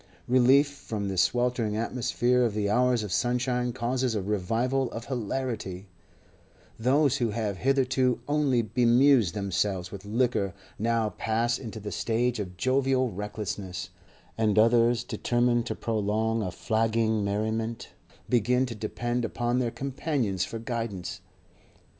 Relief 0.27 0.67
from 0.67 1.09
the 1.09 1.15
sweltering 1.15 1.77
atmosphere 1.77 2.41
of 2.43 2.55
the 2.55 2.67
hours 2.67 3.03
of 3.03 3.11
sunshine 3.11 3.71
causes 3.71 4.15
a 4.15 4.21
revival 4.23 4.89
of 4.91 5.05
hilarity; 5.05 5.85
those 6.79 7.17
who 7.17 7.29
have 7.29 7.57
hitherto 7.57 8.19
only 8.27 8.63
bemused 8.63 9.35
themselves 9.35 9.91
with 9.91 10.03
liquor 10.03 10.55
now 10.79 11.11
pass 11.19 11.59
into 11.59 11.79
the 11.79 11.91
stage 11.91 12.39
of 12.39 12.57
jovial 12.57 13.11
recklessness, 13.11 13.91
and 14.39 14.57
others, 14.57 15.03
determined 15.03 15.67
to 15.67 15.75
prolong 15.75 16.41
a 16.41 16.49
flagging 16.49 17.23
merriment, 17.23 17.89
begin 18.27 18.65
to 18.65 18.73
depend 18.73 19.23
upon 19.23 19.59
their 19.59 19.69
companions 19.69 20.43
for 20.43 20.57
guidance. 20.57 21.21